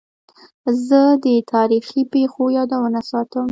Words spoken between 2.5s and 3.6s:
یادونه ساتم.